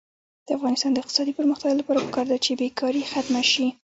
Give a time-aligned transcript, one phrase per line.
[0.45, 3.67] د افغانستان د اقتصادي پرمختګ لپاره پکار ده چې بېکاري ختمه شي.